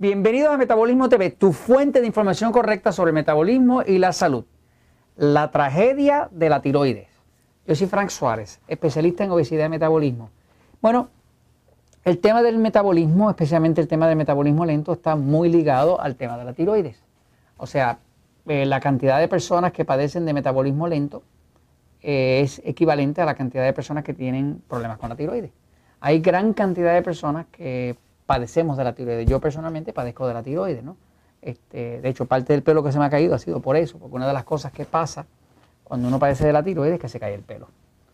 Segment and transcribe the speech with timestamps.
[0.00, 4.46] Bienvenidos a Metabolismo TV, tu fuente de información correcta sobre metabolismo y la salud.
[5.14, 7.08] La tragedia de la tiroides.
[7.66, 10.30] Yo soy Frank Suárez, especialista en obesidad y metabolismo.
[10.80, 11.10] Bueno,
[12.02, 16.38] el tema del metabolismo, especialmente el tema del metabolismo lento, está muy ligado al tema
[16.38, 17.04] de la tiroides.
[17.58, 17.98] O sea,
[18.46, 21.24] eh, la cantidad de personas que padecen de metabolismo lento
[22.00, 25.50] eh, es equivalente a la cantidad de personas que tienen problemas con la tiroides.
[26.00, 27.98] Hay gran cantidad de personas que
[28.30, 29.26] padecemos de la tiroides.
[29.26, 30.96] Yo personalmente padezco de la tiroides, ¿no?
[31.42, 33.98] Este, de hecho, parte del pelo que se me ha caído ha sido por eso,
[33.98, 35.26] porque una de las cosas que pasa
[35.82, 37.70] cuando uno padece de la tiroides es que se cae el pelo,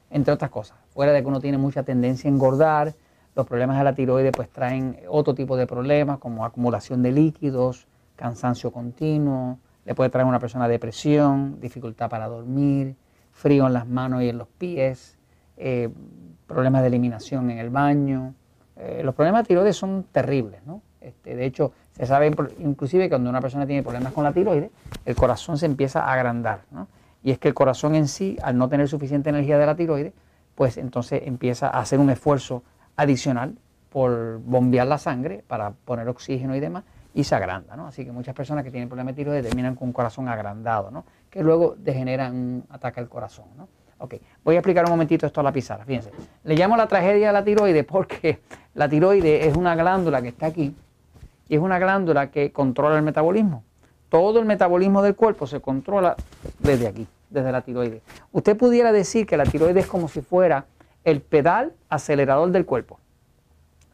[0.08, 0.78] entre otras cosas.
[0.88, 2.94] Fuera de que uno tiene mucha tendencia a engordar,
[3.34, 7.86] los problemas de la tiroides pues traen otro tipo de problemas como acumulación de líquidos,
[8.16, 12.96] cansancio continuo, le puede traer a una persona depresión, dificultad para dormir,
[13.32, 15.18] frío en las manos y en los pies,
[15.58, 15.90] eh,
[16.46, 18.32] problemas de eliminación en el baño.
[18.76, 20.82] Eh, los problemas de tiroides son terribles, ¿no?
[21.00, 24.70] Este, de hecho, se sabe inclusive que cuando una persona tiene problemas con la tiroides,
[25.04, 26.88] el corazón se empieza a agrandar, ¿no?
[27.22, 30.12] Y es que el corazón en sí, al no tener suficiente energía de la tiroides,
[30.54, 32.62] pues entonces empieza a hacer un esfuerzo
[32.96, 33.56] adicional
[33.90, 37.86] por bombear la sangre para poner oxígeno y demás, y se agranda, ¿no?
[37.86, 41.04] Así que muchas personas que tienen problemas de tiroides terminan con un corazón agrandado, ¿no?
[41.30, 43.68] Que luego degeneran un ataque al corazón, ¿no?
[43.98, 46.10] Ok, voy a explicar un momentito esto a la pizarra, fíjense.
[46.44, 48.40] Le llamo la tragedia de la tiroides porque
[48.74, 50.74] la tiroides es una glándula que está aquí
[51.48, 53.64] y es una glándula que controla el metabolismo.
[54.08, 56.14] Todo el metabolismo del cuerpo se controla
[56.58, 58.02] desde aquí, desde la tiroides.
[58.32, 60.66] Usted pudiera decir que la tiroides es como si fuera
[61.04, 63.00] el pedal acelerador del cuerpo.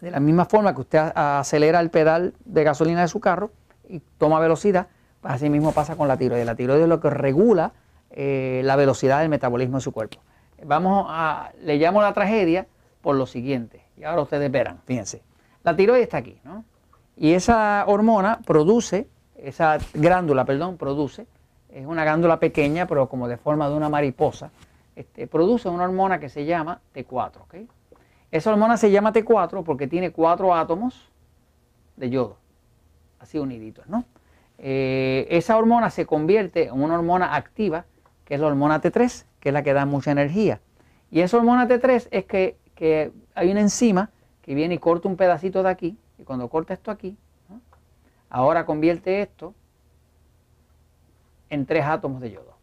[0.00, 3.53] De la misma forma que usted acelera el pedal de gasolina de su carro
[3.89, 4.89] y toma velocidad,
[5.23, 6.45] así mismo pasa con la tiroides.
[6.45, 7.73] La tiroides es lo que regula
[8.12, 10.20] eh, la velocidad del metabolismo de su cuerpo.
[10.64, 12.67] Vamos a, le llamo la tragedia
[13.00, 13.84] por lo siguiente.
[13.96, 15.23] Y ahora ustedes verán, fíjense.
[15.64, 16.64] La tiroides está aquí, ¿no?
[17.17, 21.27] Y esa hormona produce, esa glándula, perdón, produce,
[21.68, 24.50] es una glándula pequeña, pero como de forma de una mariposa,
[24.96, 27.55] este, produce una hormona que se llama T4, ¿ok?
[28.30, 31.11] Esa hormona se llama T4 porque tiene cuatro átomos
[31.96, 32.39] de yodo,
[33.20, 34.05] así uniditos, ¿no?
[34.58, 37.84] Eh, esa hormona se convierte en una hormona activa,
[38.34, 40.60] es la hormona T3, que es la que da mucha energía.
[41.10, 42.56] Y esa hormona T3 es que,
[43.34, 44.10] hay una enzima
[44.40, 47.16] que viene y corta un pedacito de aquí, y cuando corta esto aquí,
[48.30, 49.54] ahora convierte esto
[51.50, 52.56] en tres átomos de yodo.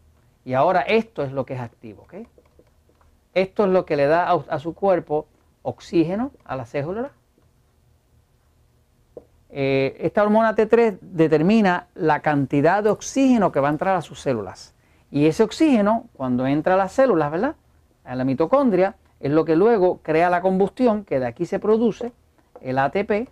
[0.44, 2.14] Y ahora esto es lo que es activo, ¿ok?
[3.34, 5.28] Esto es lo que le da a su cuerpo
[5.62, 7.12] oxígeno a la célula.
[9.50, 14.20] Eh, esta hormona T3 determina la cantidad de oxígeno que va a entrar a sus
[14.20, 14.74] células.
[15.10, 17.56] Y ese oxígeno, cuando entra a las células, ¿verdad?
[18.04, 22.12] A la mitocondria, es lo que luego crea la combustión, que de aquí se produce
[22.60, 23.28] el ATP,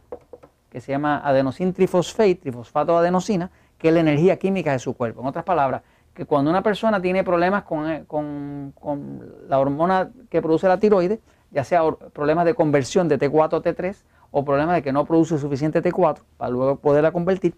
[0.70, 4.94] que se llama adenosín trifosfate, trifosfato de adenosina, que es la energía química de su
[4.94, 5.20] cuerpo.
[5.20, 8.74] En otras palabras, que cuando una persona tiene problemas con, eh, con
[9.48, 13.96] la hormona que produce la tiroides, ya sea problemas de conversión de T4 a T3
[14.30, 17.54] o problemas de que no produce suficiente T4 para luego poderla convertir,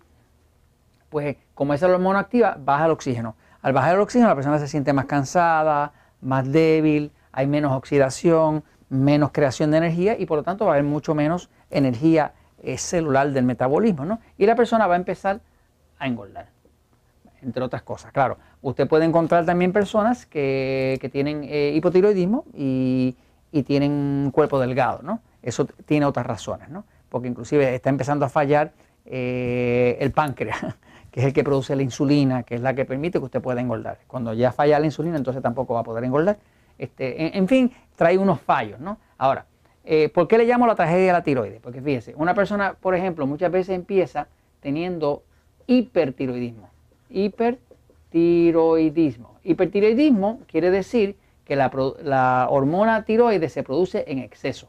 [1.08, 3.34] pues como esa hormona activa, baja el oxígeno.
[3.62, 8.64] Al bajar el oxígeno la persona se siente más cansada, más débil, hay menos oxidación,
[8.88, 12.32] menos creación de energía y por lo tanto va a haber mucho menos energía
[12.62, 14.20] eh, celular del metabolismo, ¿no?
[14.36, 15.40] Y la persona va a empezar
[15.98, 16.48] a engordar,
[17.42, 18.12] entre otras cosas.
[18.12, 23.16] Claro, usted puede encontrar también personas que, tienen eh, hipotiroidismo y,
[23.52, 25.20] y tienen un cuerpo delgado, ¿no?
[25.42, 26.84] Eso tiene otras razones, ¿no?
[27.08, 28.72] Porque inclusive está empezando a fallar
[29.06, 30.58] eh, el páncreas,
[31.10, 33.60] que es el que produce la insulina, que es la que permite que usted pueda
[33.60, 33.98] engordar.
[34.06, 36.38] Cuando ya falla la insulina, entonces tampoco va a poder engordar.
[36.78, 38.98] Este, en, fin, trae unos fallos, ¿no?
[39.18, 39.44] Ahora,
[39.84, 41.60] eh, ¿por qué le llamo la tragedia de la tiroides?
[41.60, 44.28] Porque fíjese, una persona, por ejemplo, muchas veces empieza
[44.60, 45.22] teniendo
[45.66, 46.70] hipertiroidismo.
[47.10, 49.38] Hipertiroidismo.
[49.42, 54.68] Hipertiroidismo quiere decir que la, hormona tiroides se produce en exceso.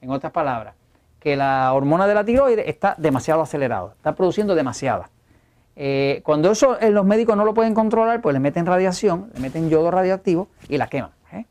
[0.00, 0.74] En otras palabras,
[1.24, 5.08] que la hormona de la tiroides está demasiado acelerada, está produciendo demasiada.
[5.74, 9.40] Eh, cuando eso eh, los médicos no lo pueden controlar, pues le meten radiación, le
[9.40, 11.12] meten yodo radioactivo y la queman.
[11.32, 11.46] ¿eh?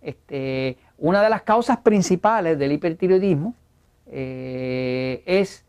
[0.00, 3.54] Este, una de las causas principales del hipertiroidismo
[4.06, 5.62] es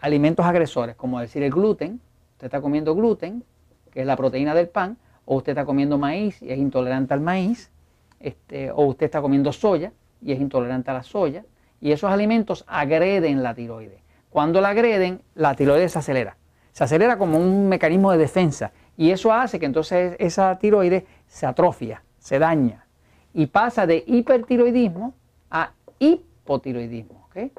[0.00, 2.00] alimentos agresores, como decir el gluten.
[2.32, 3.44] Usted está comiendo gluten,
[3.92, 7.20] que es la proteína del pan, o usted está comiendo maíz y es intolerante al
[7.20, 7.70] maíz,
[8.18, 11.44] este, o usted está comiendo soya y es intolerante a la soya,
[11.80, 14.00] y esos alimentos agreden la tiroides.
[14.28, 16.36] Cuando la agreden, la tiroides se acelera.
[16.72, 21.46] Se acelera como un mecanismo de defensa y eso hace que entonces esa tiroides se
[21.46, 22.86] atrofia, se daña
[23.32, 25.14] y pasa de hipertiroidismo
[25.50, 27.28] a hipotiroidismo.
[27.34, 27.50] En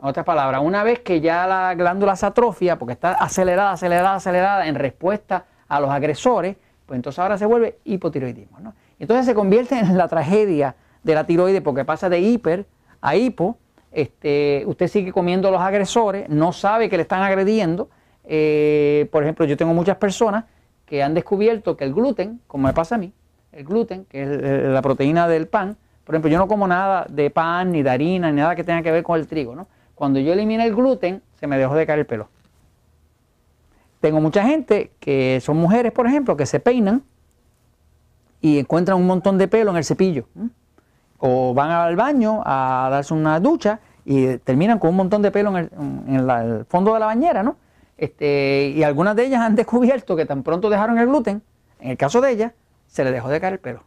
[0.00, 4.66] otras palabras, una vez que ya la glándula se atrofia, porque está acelerada, acelerada, acelerada
[4.66, 6.56] en respuesta a los agresores,
[6.86, 8.58] pues entonces ahora se vuelve hipotiroidismo.
[8.98, 12.66] Entonces se convierte en la tragedia de la tiroides porque pasa de hiper
[13.00, 13.58] a hipo.
[13.90, 17.88] Este, usted sigue comiendo los agresores, no sabe que le están agrediendo.
[18.24, 20.44] Eh, por ejemplo, yo tengo muchas personas
[20.84, 23.12] que han descubierto que el gluten, como me pasa a mí,
[23.52, 24.28] el gluten, que es
[24.68, 25.76] la proteína del pan,
[26.08, 28.80] por ejemplo, yo no como nada de pan, ni de harina, ni nada que tenga
[28.80, 29.66] que ver con el trigo, ¿no?
[29.94, 32.30] Cuando yo eliminé el gluten, se me dejó de caer el pelo.
[34.00, 37.02] Tengo mucha gente que son mujeres, por ejemplo, que se peinan
[38.40, 40.24] y encuentran un montón de pelo en el cepillo.
[41.18, 45.56] O van al baño a darse una ducha y terminan con un montón de pelo
[45.56, 45.70] en
[46.08, 47.56] el, fondo de la bañera, ¿no?
[47.96, 51.42] Este, y algunas de ellas han descubierto que tan pronto dejaron el gluten,
[51.80, 52.52] en el caso de ellas,
[52.86, 53.84] se le dejó de caer el pelo.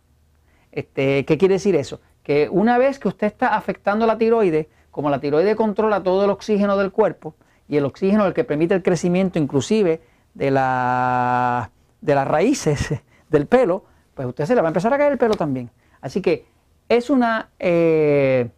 [0.71, 2.01] Este, ¿Qué quiere decir eso?
[2.23, 6.29] Que una vez que usted está afectando la tiroides, como la tiroides controla todo el
[6.29, 7.35] oxígeno del cuerpo,
[7.67, 10.01] y el oxígeno es el que permite el crecimiento inclusive
[10.33, 12.93] de, la, de las raíces
[13.29, 15.69] del pelo, pues usted se le va a empezar a caer el pelo también.
[16.01, 16.45] Así que
[16.97, 18.49] es una, eh,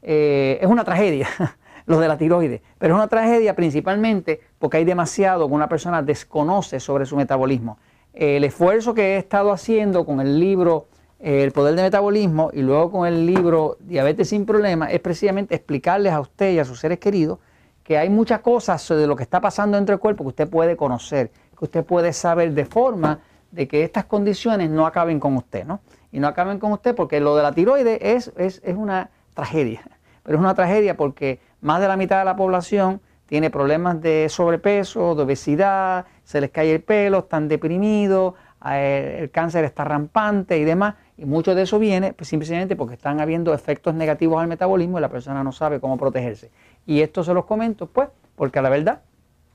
[0.00, 1.28] eh, es una tragedia
[1.86, 6.02] lo de la tiroides, pero es una tragedia principalmente porque hay demasiado que una persona
[6.02, 7.78] desconoce sobre su metabolismo.
[8.14, 10.86] El esfuerzo que he estado haciendo con el libro
[11.18, 16.12] el poder de metabolismo y luego con el libro Diabetes sin problemas es precisamente explicarles
[16.12, 17.38] a usted y a sus seres queridos
[17.82, 20.76] que hay muchas cosas de lo que está pasando dentro del cuerpo que usted puede
[20.76, 23.20] conocer, que usted puede saber de forma
[23.50, 25.80] de que estas condiciones no acaben con usted, ¿no?
[26.12, 29.82] Y no acaben con usted porque lo de la tiroides es, es, es una tragedia,
[30.22, 34.28] pero es una tragedia porque más de la mitad de la población tiene problemas de
[34.30, 38.34] sobrepeso, de obesidad, se les cae el pelo, están deprimidos,
[38.64, 43.20] el cáncer está rampante y demás, y mucho de eso viene pues, simplemente porque están
[43.20, 46.50] habiendo efectos negativos al metabolismo y la persona no sabe cómo protegerse.
[46.86, 49.02] Y esto se los comento, pues, porque la verdad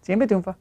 [0.02, 0.56] siempre triunfa.